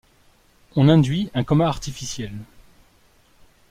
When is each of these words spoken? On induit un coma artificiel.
On 0.75 0.89
induit 0.89 1.29
un 1.35 1.43
coma 1.43 1.67
artificiel. 1.67 2.33